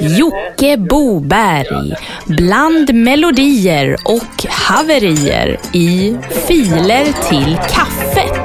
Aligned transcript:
Jocke 0.00 0.76
Boberg. 0.76 1.94
Bland 2.26 2.94
melodier 2.94 3.96
och 4.04 4.46
haverier 4.48 5.60
i 5.72 6.16
Filer 6.46 7.04
till 7.28 7.58
kaffet. 7.70 8.37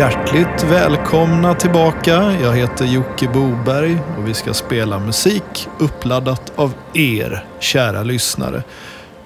Hjärtligt 0.00 0.62
välkomna 0.62 1.54
tillbaka. 1.54 2.36
Jag 2.42 2.56
heter 2.56 2.84
Jocke 2.84 3.28
Boberg 3.28 3.98
och 4.18 4.28
vi 4.28 4.34
ska 4.34 4.54
spela 4.54 4.98
musik 4.98 5.68
uppladdat 5.78 6.52
av 6.56 6.72
er, 6.94 7.44
kära 7.58 8.02
lyssnare, 8.02 8.62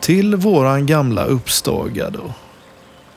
till 0.00 0.36
våran 0.36 0.86
gamla 0.86 1.24
uppstagade 1.24 2.18
och 2.18 2.30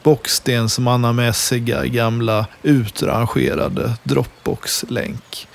bockstensmannamässiga 0.04 1.86
gamla 1.86 2.46
utrangerade 2.64 3.94
Dropbox-länk. 4.04 5.48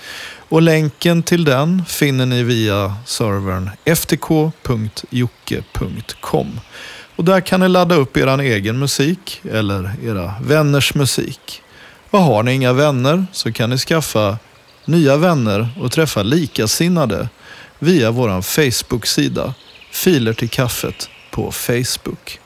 Och 0.48 0.62
länken 0.62 1.23
till 1.23 1.45
den 1.45 1.84
finner 1.84 2.27
ni 2.27 2.43
via 2.43 2.95
servern 3.07 3.71
ftk.jocke.com. 3.84 4.60
Och 7.16 7.24
där 7.24 7.41
kan 7.41 7.60
ni 7.60 7.69
ladda 7.69 7.95
upp 7.95 8.16
er 8.16 8.41
egen 8.41 8.79
musik 8.79 9.43
eller 9.52 9.91
era 10.05 10.34
vänners 10.41 10.95
musik. 10.95 11.62
Och 12.12 12.21
har 12.21 12.43
ni 12.43 12.52
inga 12.52 12.73
vänner 12.73 13.27
så 13.33 13.52
kan 13.52 13.71
ni 13.71 13.79
skaffa 13.79 14.39
nya 14.84 15.16
vänner 15.16 15.69
och 15.80 15.93
träffa 15.93 16.23
likasinnade 16.23 17.29
via 17.79 18.11
vår 18.11 18.43
Facebook-sida 18.43 19.55
Filer 19.91 20.33
till 20.33 20.49
kaffet 20.49 21.10
på 21.30 21.52
Facebook. 21.52 22.38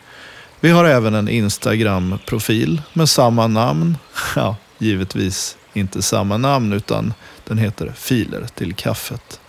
Vi 0.60 0.70
har 0.70 0.84
även 0.84 1.14
en 1.14 1.28
Instagram-profil 1.28 2.82
med 2.92 3.08
samma 3.08 3.46
namn. 3.46 3.98
Ja, 4.36 4.56
givetvis 4.78 5.56
inte 5.72 6.02
samma 6.02 6.36
namn 6.36 6.72
utan 6.72 7.14
den 7.44 7.58
heter 7.58 7.92
Filer 7.96 8.46
till 8.54 8.74
kaffet. 8.74 9.40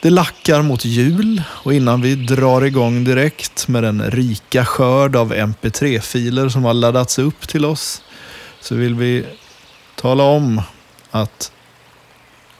Det 0.00 0.10
lackar 0.10 0.62
mot 0.62 0.84
jul 0.84 1.42
och 1.48 1.74
innan 1.74 2.02
vi 2.02 2.14
drar 2.14 2.64
igång 2.64 3.04
direkt 3.04 3.68
med 3.68 3.82
den 3.82 4.10
rika 4.10 4.64
skörd 4.64 5.16
av 5.16 5.34
mp3-filer 5.34 6.48
som 6.48 6.64
har 6.64 6.74
laddats 6.74 7.18
upp 7.18 7.48
till 7.48 7.64
oss 7.64 8.02
så 8.62 8.74
vill 8.74 8.94
vi 8.94 9.26
tala 9.94 10.22
om 10.22 10.62
att 11.10 11.52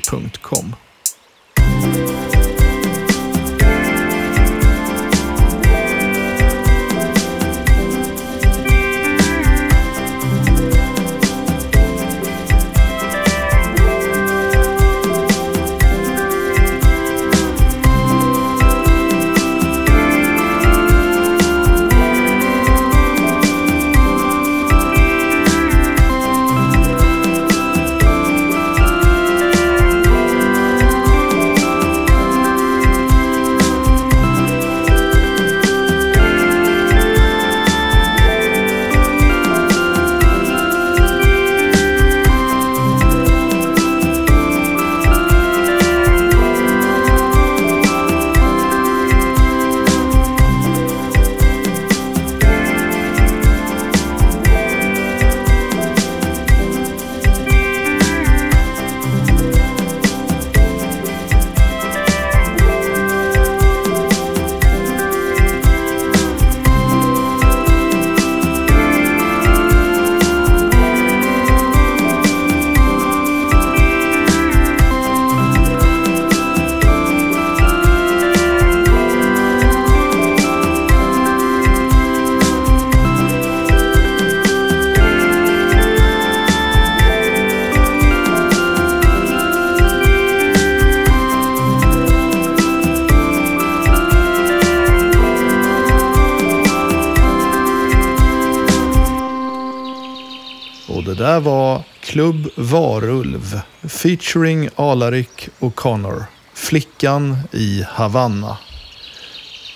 Varulv 102.60 103.60
featuring 103.82 104.68
Alarik 104.76 105.48
och 105.58 105.74
Connor. 105.74 106.24
Flickan 106.54 107.38
i 107.52 107.84
Havanna. 107.88 108.58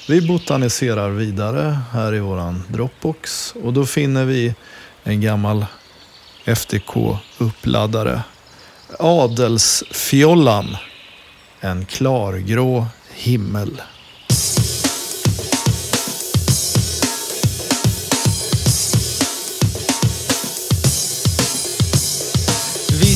Vi 0.08 0.28
botaniserar 0.28 1.10
vidare 1.10 1.78
här 1.92 2.14
i 2.14 2.18
våran 2.18 2.62
Dropbox 2.68 3.54
och 3.62 3.72
då 3.72 3.86
finner 3.86 4.24
vi 4.24 4.54
en 5.02 5.20
gammal 5.20 5.66
FTK-uppladdare. 6.44 8.20
Adelsfjollan. 8.98 10.76
En 11.60 11.86
klargrå 11.86 12.86
himmel. 13.14 13.82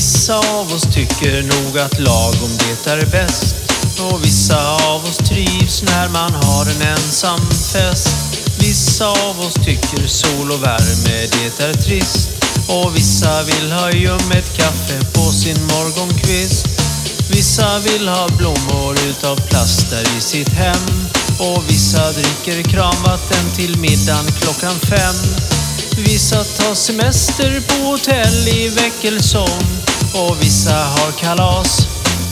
Vissa 0.07 0.37
av 0.37 0.73
oss 0.73 0.87
tycker 0.93 1.43
nog 1.43 1.79
att 1.79 1.99
lagom 1.99 2.57
det 2.57 2.91
är 2.91 3.05
bäst. 3.05 3.55
Och 3.99 4.25
vissa 4.25 4.75
av 4.75 5.05
oss 5.05 5.17
trivs 5.17 5.83
när 5.83 6.09
man 6.09 6.33
har 6.33 6.65
en 6.65 6.81
ensam 6.81 7.39
fest. 7.73 8.09
Vissa 8.59 9.07
av 9.07 9.39
oss 9.39 9.53
tycker 9.53 10.07
sol 10.07 10.51
och 10.51 10.63
värme 10.63 11.27
det 11.31 11.63
är 11.63 11.73
trist. 11.73 12.29
Och 12.67 12.95
vissa 12.95 13.43
vill 13.43 13.71
ha 13.71 13.91
ljummet 13.91 14.57
kaffe 14.57 14.99
på 15.13 15.31
sin 15.31 15.63
morgonkvist. 15.63 16.67
Vissa 17.29 17.79
vill 17.79 18.07
ha 18.07 18.27
blommor 18.37 18.95
utav 19.09 19.35
plast 19.35 19.89
där 19.89 20.17
i 20.17 20.21
sitt 20.21 20.49
hem. 20.49 21.07
Och 21.39 21.63
vissa 21.69 22.11
dricker 22.11 22.63
kranvatten 22.63 23.51
till 23.55 23.77
middagen 23.77 24.25
klockan 24.41 24.75
fem. 24.79 25.15
Vissa 25.97 26.43
tar 26.43 26.75
semester 26.75 27.61
på 27.67 27.87
hotell 27.87 28.47
i 28.47 28.69
Väckelsång 28.69 29.86
och 30.13 30.41
vissa 30.41 30.75
har 30.75 31.11
kalas 31.11 31.87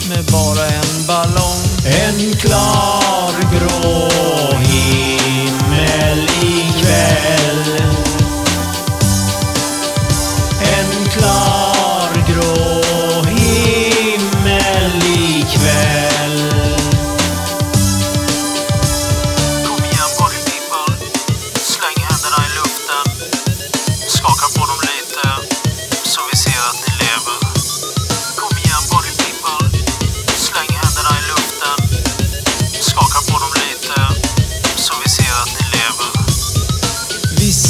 med 0.10 0.26
bara 0.26 0.68
en 0.68 1.06
ballong. 1.08 1.62
En 1.86 2.34
klar 2.34 3.32
grå 3.52 4.10
himmel 4.58 6.30
ikväll. 6.42 7.75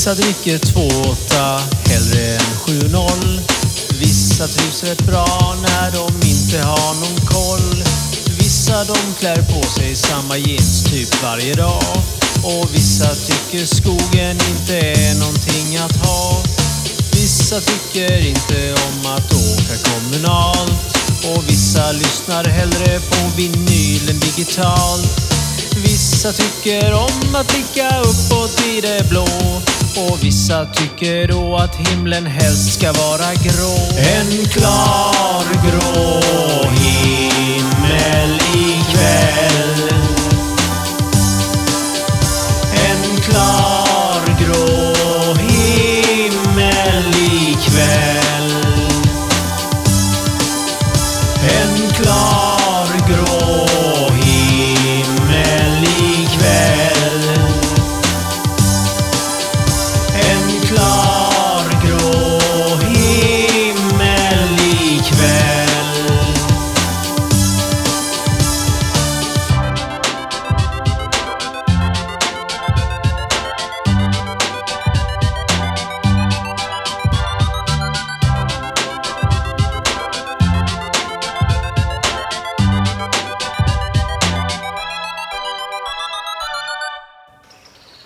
Vissa 0.06 0.22
dricker 0.22 0.57
2-8 0.57 1.62
hellre 1.90 2.34
än 2.34 2.40
7-0. 2.40 3.42
Vissa 4.00 4.48
trivs 4.48 4.84
rätt 4.84 5.06
bra 5.06 5.56
när 5.62 5.92
de 5.92 6.28
inte 6.28 6.60
har 6.68 6.94
någon 6.96 7.25
koll. 7.25 7.84
Vissa 8.38 8.84
de 8.84 8.98
klär 9.19 9.36
på 9.42 9.69
sig 9.69 9.96
samma 9.96 10.38
jeans 10.38 10.84
typ 10.84 11.24
varje 11.24 11.54
dag. 11.54 11.84
Och 12.44 12.75
vissa 12.75 13.16
tycker 13.16 13.66
skogen 13.66 14.38
inte 14.50 14.78
är 14.78 15.19
någonting 15.19 15.78
att 15.78 15.96
ha. 16.06 16.44
Vissa 17.12 17.60
tycker 17.60 18.28
inte 18.28 18.74
om 18.74 19.12
att 19.12 19.34
åka 19.34 19.90
kommunalt. 19.90 20.98
Och 21.36 21.50
vissa 21.50 21.92
lyssnar 21.92 22.44
hellre 22.44 23.00
på 23.00 23.38
vinyl 23.38 24.10
än 24.10 24.19
digitalt. 24.19 25.22
Vissa 25.75 26.31
tycker 26.31 26.94
om 26.94 27.36
att 27.36 27.48
blicka 27.48 28.00
uppåt 28.00 28.62
i 28.68 28.81
det 28.81 29.10
blå. 29.10 29.28
Och 29.98 30.24
vissa 30.24 30.66
tycker 30.66 31.28
då 31.28 31.56
att 31.56 31.76
himlen 31.76 32.26
helst 32.26 32.74
ska 32.80 32.94
vara 32.94 33.34
grå. 33.34 33.76
En 33.98 34.46
klar 34.46 35.46
grå 35.64 36.22
himmel 36.70 37.25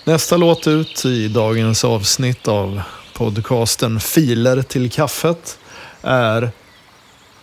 Nästa 0.09 0.37
låt 0.37 0.67
ut 0.67 1.05
i 1.05 1.27
dagens 1.27 1.83
avsnitt 1.83 2.47
av 2.47 2.81
podcasten 3.13 3.99
Filer 3.99 4.61
till 4.61 4.91
kaffet 4.91 5.59
är 6.01 6.51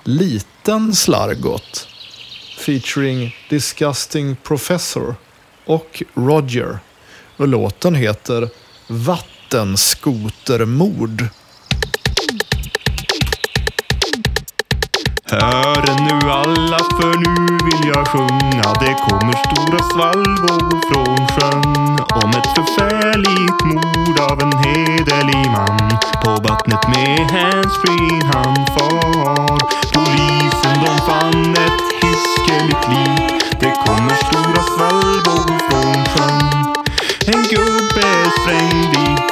Liten 0.04 0.94
Slargot 0.94 1.88
featuring 2.58 3.36
Disgusting 3.50 4.36
Professor 4.36 5.14
och 5.64 6.02
Roger. 6.14 6.78
Och 7.36 7.48
låten 7.48 7.94
heter 7.94 8.48
Vattenskotermord. 8.86 11.24
Hör 15.30 15.82
nu 16.04 16.30
alla 16.30 16.78
för 16.78 17.16
nu 17.18 17.58
vill 17.64 17.88
jag 17.94 18.08
sjunga. 18.08 18.74
Det 18.80 18.94
kommer 19.08 19.32
stora 19.32 19.82
svallvågor 19.92 20.80
från 20.88 21.26
sjön. 21.26 21.98
Om 22.22 22.30
ett 22.30 22.54
förfärligt 22.54 23.64
mord 23.64 24.20
av 24.30 24.40
en 24.40 24.52
hederlig 24.58 25.50
man. 25.50 25.90
På 26.24 26.30
vattnet 26.48 26.88
med 26.88 27.30
handsfree 27.30 28.30
han 28.32 28.66
far. 28.66 29.58
Polisen 29.94 30.84
de 30.84 30.98
fann 31.06 31.52
ett 31.52 31.82
hiskeligt 32.02 32.88
lik 32.88 33.42
Det 33.60 33.72
kommer 33.86 34.14
stora 34.14 34.62
svallvågor 34.62 35.58
från 35.68 36.04
sjön. 36.04 36.74
En 37.26 37.42
gubbe 37.42 38.30
sprängd 38.40 38.94
i 38.94 39.25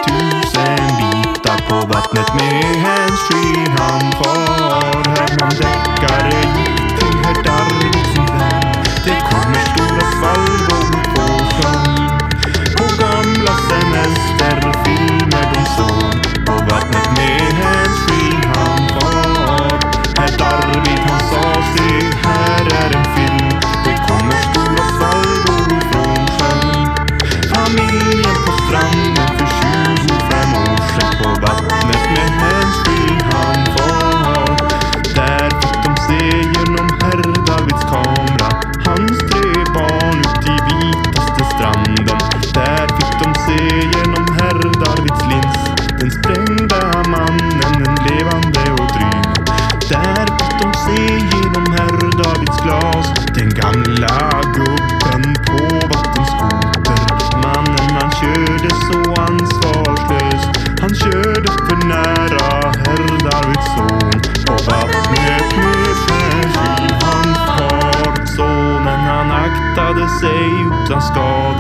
på 1.75 1.81
vattnet 1.81 2.35
med 2.35 2.76
handsfree 2.85 3.67
han 3.79 4.12
far 4.12 5.03
Herman 5.06 5.50
Deckare 5.50 6.43
gick 6.56 6.84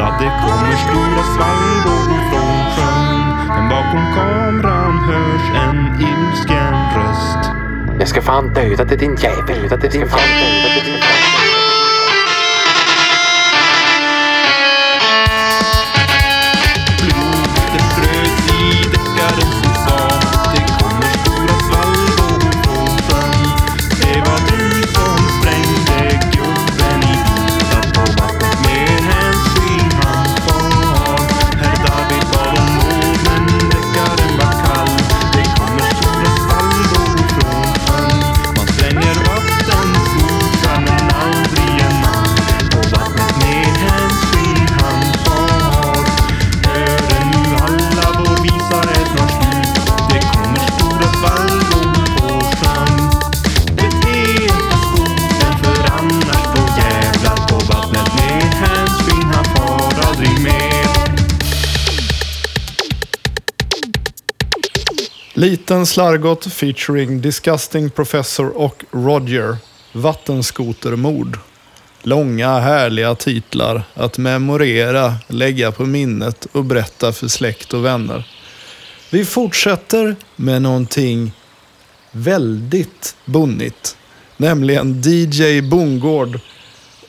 Ja, 0.04 0.10
Det 0.20 0.32
kommer 0.42 0.76
stora 0.76 1.22
svallvågor 1.34 2.22
från 2.30 2.64
sjön 2.74 3.48
Men 3.48 3.68
bakom 3.68 4.14
kameran 4.14 4.98
hörs 4.98 5.50
en 5.64 6.00
ilsken 6.00 6.74
röst 6.96 7.50
Jag 7.98 8.08
ska 8.08 8.22
fan 8.22 8.54
döda 8.54 8.84
dig 8.84 8.96
din 8.96 9.16
jävel. 9.16 9.68
Jag 9.70 9.92
ska 9.92 10.06
fan 10.06 10.28
döda 10.40 10.68
dig 10.68 10.82
din 10.84 10.94
jävel. 10.94 11.33
Liten 65.36 65.86
Slargot 65.86 66.46
featuring 66.46 67.20
Disgusting 67.20 67.90
Professor 67.90 68.56
och 68.56 68.84
Roger. 68.90 69.56
Vattenskotermord. 69.92 71.38
Långa 72.02 72.60
härliga 72.60 73.14
titlar 73.14 73.82
att 73.94 74.18
memorera, 74.18 75.14
lägga 75.28 75.72
på 75.72 75.86
minnet 75.86 76.46
och 76.52 76.64
berätta 76.64 77.12
för 77.12 77.28
släkt 77.28 77.74
och 77.74 77.84
vänner. 77.84 78.28
Vi 79.10 79.24
fortsätter 79.24 80.16
med 80.36 80.62
någonting 80.62 81.32
väldigt 82.10 83.16
bonnigt. 83.24 83.96
Nämligen 84.36 85.02
DJ 85.04 85.60
Bongård 85.62 86.40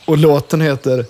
och 0.06 0.18
låten 0.18 0.62
heter 0.62 1.06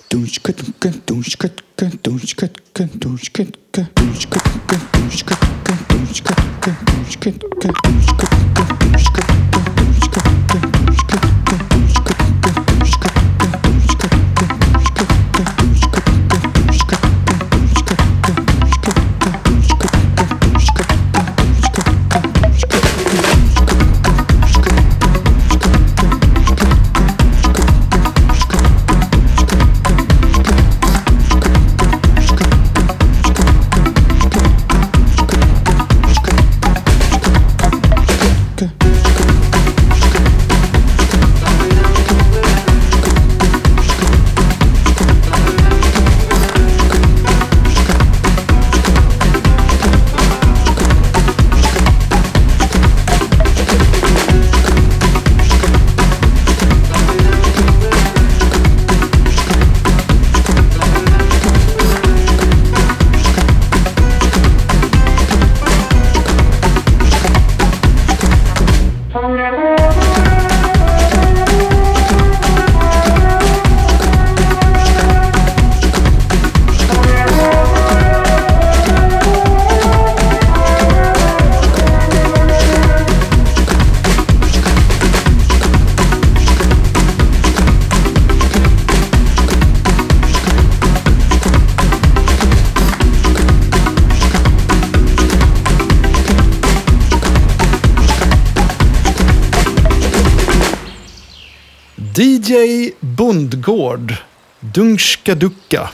DJ 102.18 102.92
Bondgård. 103.00 104.14
Dunska 104.60 105.34
Ducka. 105.34 105.90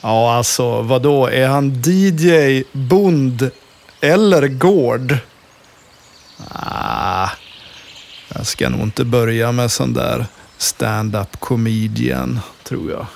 Ja, 0.00 0.34
alltså 0.34 0.82
vadå? 0.82 1.26
Är 1.26 1.48
han 1.48 1.82
DJ 1.84 2.62
Bond 2.72 3.50
eller 4.00 4.48
Gård? 4.48 5.16
Ah, 6.48 7.28
jag 8.34 8.46
ska 8.46 8.68
nog 8.68 8.80
inte 8.80 9.04
börja 9.04 9.52
med 9.52 9.70
sån 9.70 9.92
där 9.92 10.26
stand-up 10.58 11.40
comedian, 11.40 12.40
tror 12.62 12.90
jag. 12.90 13.06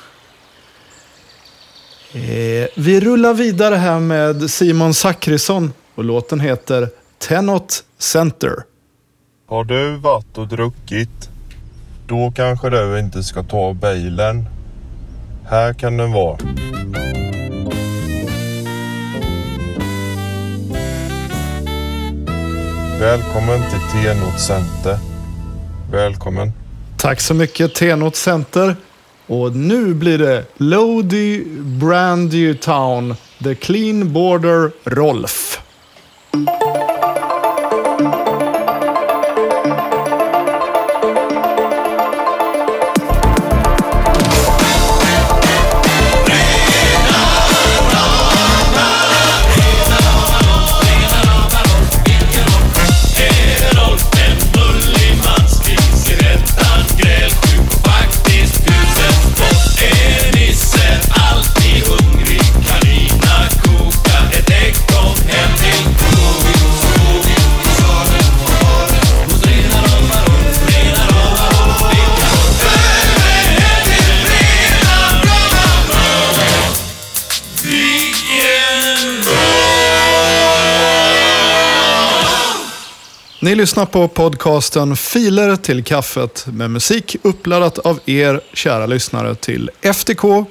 Eh, 2.12 2.68
vi 2.76 3.00
rullar 3.00 3.34
vidare 3.34 3.74
här 3.74 4.00
med 4.00 4.50
Simon 4.50 4.94
Zackrisson 4.94 5.72
och 5.94 6.04
låten 6.04 6.40
heter 6.40 6.88
Tenot 7.18 7.84
Center. 7.98 8.54
Har 9.48 9.64
du 9.64 9.96
varit 9.96 10.38
och 10.38 10.48
druckit? 10.48 11.30
Då 12.08 12.32
kanske 12.36 12.70
du 12.70 12.98
inte 12.98 13.22
ska 13.22 13.42
ta 13.42 13.74
bilen. 13.74 14.48
Här 15.48 15.72
kan 15.72 15.96
den 15.96 16.12
vara. 16.12 16.38
Välkommen 23.00 23.60
till 23.70 24.02
Tenot 24.02 24.40
Center. 24.40 24.98
Välkommen. 25.90 26.52
Tack 26.96 27.20
så 27.20 27.34
mycket 27.34 27.74
Tenot 27.74 28.16
Center. 28.16 28.76
Och 29.26 29.56
nu 29.56 29.94
blir 29.94 30.18
det 30.18 30.44
Lodi 30.56 31.44
Brandy 31.60 32.54
Town, 32.54 33.14
The 33.44 33.54
Clean 33.54 34.12
Border 34.12 34.70
Rolf. 34.84 35.60
Lyssnar 83.66 83.86
på 83.86 84.08
podcasten 84.08 84.96
Filer 84.96 85.56
till 85.56 85.84
kaffet 85.84 86.46
med 86.46 86.70
musik 86.70 87.16
uppladdat 87.22 87.78
av 87.78 88.00
er 88.06 88.40
kära 88.52 88.86
lyssnare 88.86 89.34
till 89.34 89.70
ftk.jocke.com. 89.82 90.50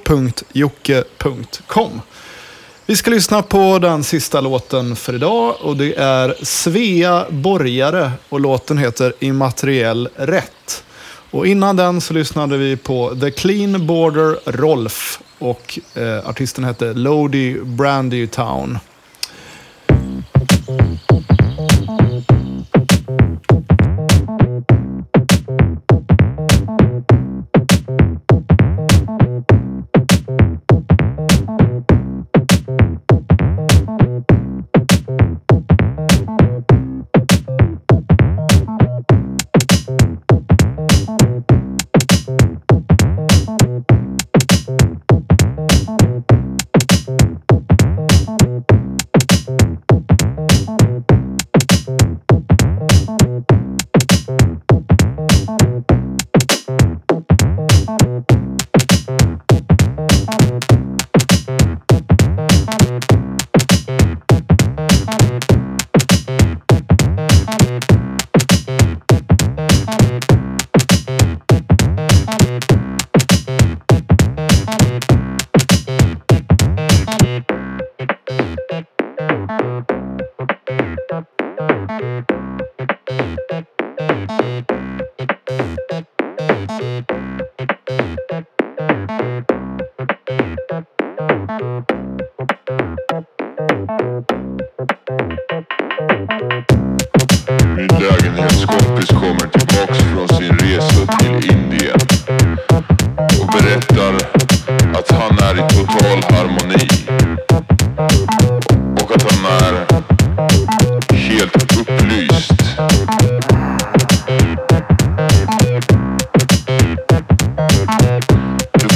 Vi 2.86 2.96
ska 2.96 3.10
lyssna 3.10 3.42
på 3.42 3.78
den 3.78 4.04
sista 4.04 4.40
låten 4.40 4.96
för 4.96 5.14
idag 5.14 5.54
och 5.60 5.76
det 5.76 5.94
är 5.94 6.34
Svea 6.42 7.26
Borgare 7.30 8.12
och 8.28 8.40
låten 8.40 8.78
heter 8.78 9.12
Immateriell 9.18 10.08
rätt. 10.16 10.84
Och 11.30 11.46
innan 11.46 11.76
den 11.76 12.00
så 12.00 12.14
lyssnade 12.14 12.56
vi 12.56 12.76
på 12.76 13.16
The 13.20 13.30
Clean 13.30 13.86
Border 13.86 14.38
Rolf 14.44 15.20
och 15.38 15.78
eh, 15.94 16.28
artisten 16.28 16.64
hette 16.64 16.92
Lodi 16.92 17.60
Brandy 17.60 18.26
Town. 18.26 18.78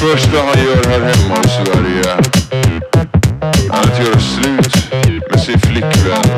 Första 0.01 0.39
han 0.39 0.65
gör 0.65 0.91
här 0.91 1.01
hemma 1.01 1.37
i 1.45 1.49
Sverige. 1.49 2.13
Är 3.71 3.81
att 3.81 4.07
göra 4.07 4.21
slut 4.21 4.93
med 5.31 5.41
sin 5.41 5.61
flickvän. 5.61 6.30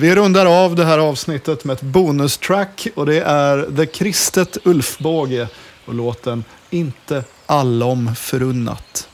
Vi 0.00 0.14
rundar 0.14 0.46
av 0.46 0.74
det 0.74 0.84
här 0.84 0.98
avsnittet 0.98 1.64
med 1.64 1.74
ett 1.74 1.82
bonustrack 1.82 2.88
och 2.94 3.06
det 3.06 3.20
är 3.20 3.76
The 3.76 3.86
Kristet 3.86 4.58
Ulfbåge 4.64 5.48
och 5.84 5.94
låten 5.94 6.44
Inte 6.70 7.24
allom 7.46 8.14
förunnat. 8.14 9.08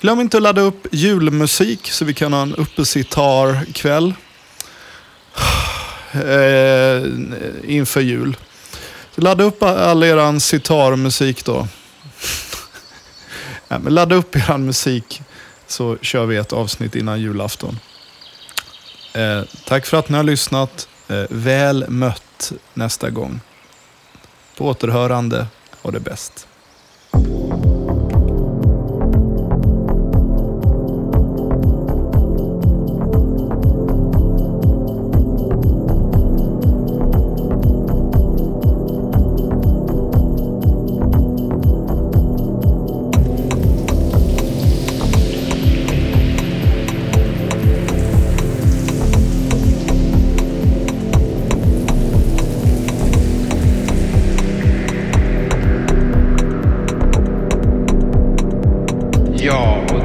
Glöm 0.00 0.20
inte 0.20 0.36
att 0.36 0.42
ladda 0.42 0.60
upp 0.60 0.86
julmusik 0.92 1.90
så 1.90 2.04
vi 2.04 2.14
kan 2.14 2.32
ha 2.32 2.42
en 2.42 2.54
uppesittarkväll 2.54 4.14
eh, 6.12 7.02
inför 7.64 8.00
jul. 8.00 8.36
Så 9.14 9.20
ladda 9.20 9.44
upp 9.44 9.62
all 9.62 10.02
eran 10.02 10.40
sitarmusik 10.40 11.44
då. 11.44 11.68
Nej, 13.68 13.78
men 13.80 13.94
ladda 13.94 14.14
upp 14.14 14.36
eran 14.36 14.66
musik 14.66 15.22
så 15.66 15.96
kör 16.02 16.26
vi 16.26 16.36
ett 16.36 16.52
avsnitt 16.52 16.96
innan 16.96 17.20
julafton. 17.20 17.78
Eh, 19.16 19.42
tack 19.64 19.86
för 19.86 19.96
att 19.96 20.08
ni 20.08 20.16
har 20.16 20.24
lyssnat. 20.24 20.88
Eh, 21.08 21.24
väl 21.30 21.84
mött 21.88 22.52
nästa 22.74 23.10
gång. 23.10 23.40
På 24.56 24.66
återhörande. 24.66 25.46
Ha 25.82 25.90
det 25.90 26.00
bäst. 26.00 26.46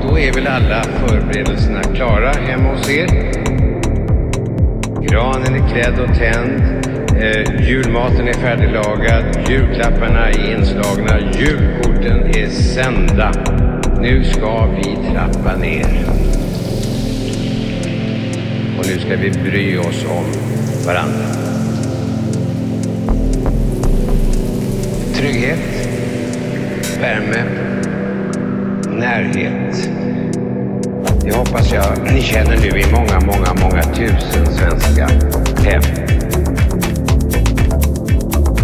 Då 0.07 0.19
är 0.19 0.33
väl 0.33 0.47
alla 0.47 0.83
förberedelserna 0.83 1.83
klara 1.83 2.31
hemma 2.31 2.69
hos 2.69 2.89
er? 2.89 3.07
Granen 5.01 5.55
är 5.55 5.69
klädd 5.69 5.99
och 5.99 6.15
tänd. 6.17 6.61
Eh, 7.17 7.69
julmaten 7.69 8.27
är 8.27 8.33
färdiglagad. 8.33 9.23
Julklapparna 9.49 10.29
är 10.29 10.53
inslagna. 10.53 11.19
Julkorten 11.19 12.35
är 12.35 12.49
sända. 12.49 13.31
Nu 14.01 14.23
ska 14.23 14.65
vi 14.65 14.83
trappa 14.83 15.55
ner. 15.55 16.05
Och 18.79 18.85
nu 18.87 18.99
ska 18.99 19.15
vi 19.15 19.31
bry 19.31 19.77
oss 19.77 20.05
om 20.09 20.25
varandra. 20.85 21.25
Trygghet, 25.13 25.59
värme, 27.01 27.70
närhet. 29.01 29.89
Det 31.23 31.35
hoppas 31.35 31.73
jag 31.73 32.13
ni 32.13 32.21
känner 32.21 32.57
nu 32.57 32.79
i 32.79 32.85
många, 32.91 33.19
många, 33.19 33.53
många 33.61 33.83
tusen 33.83 34.45
svenska 34.45 35.07
hem. 35.65 35.81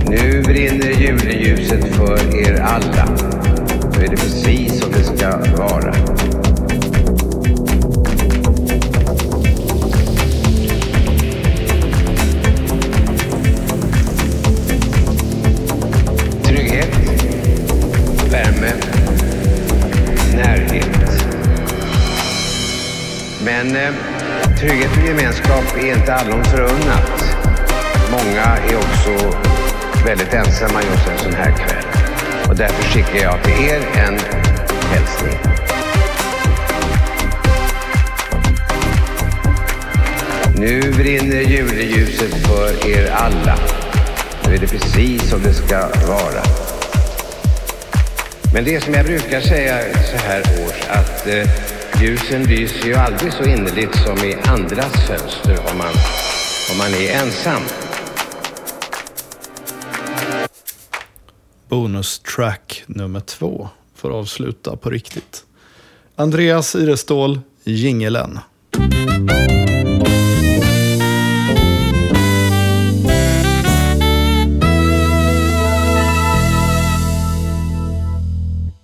Nu 0.10 0.42
brinner 0.42 1.02
juleljuset 1.02 1.86
för 1.86 2.42
er 2.42 2.62
alla. 2.62 3.10
Nu 3.98 4.06
är 4.06 4.10
det 4.10 4.18
precis 4.18 4.80
som 4.82 4.92
det 4.92 5.04
ska 5.04 5.38
vara. 5.58 5.94
Men 23.58 23.76
eh, 23.76 23.94
trygghet 24.60 24.92
och 24.98 25.08
gemenskap 25.08 25.78
är 25.78 25.94
inte 25.98 26.14
allom 26.14 26.44
förunnat. 26.44 27.36
Många 28.12 28.44
är 28.44 28.78
också 28.78 29.38
väldigt 30.06 30.34
ensamma 30.34 30.82
just 30.84 31.08
en 31.08 31.18
sån 31.18 31.34
här 31.34 31.52
kväll. 31.52 31.86
Och 32.50 32.56
därför 32.56 32.84
skickar 32.84 33.24
jag 33.24 33.44
till 33.44 33.54
er 33.54 33.82
en 33.96 34.20
hälsning. 34.92 35.40
Nu 40.56 40.92
brinner 40.92 41.42
juleljuset 41.42 42.48
för 42.48 42.88
er 42.88 43.12
alla. 43.12 43.58
Nu 44.46 44.54
är 44.54 44.58
det 44.58 44.68
precis 44.68 45.30
som 45.30 45.44
det 45.44 45.54
ska 45.54 45.80
vara. 46.08 46.44
Men 48.54 48.64
det 48.64 48.76
är 48.76 48.80
som 48.80 48.94
jag 48.94 49.06
brukar 49.06 49.42
säga 49.42 49.78
så 50.12 50.18
här 50.28 50.42
års 50.42 50.88
att 50.90 51.28
eh, 51.28 51.50
ljusen 52.02 52.44
lyser 52.44 52.88
ju 52.88 52.94
aldrig 52.94 53.34
så 53.34 53.44
innerligt 53.44 53.96
som 53.96 54.18
i 54.18 54.34
andras 54.34 55.08
fönster 55.08 55.60
om 55.72 55.78
man, 55.78 55.94
om 56.72 56.78
man 56.78 56.94
är 56.94 57.22
ensam. 57.24 57.62
Bonustrack 61.70 62.84
nummer 62.88 63.20
två 63.20 63.70
får 63.96 64.10
avsluta 64.10 64.78
på 64.78 64.90
riktigt. 64.90 65.46
Andreas 66.16 66.76
Irestål, 66.76 67.40
Jingelen. 67.64 68.40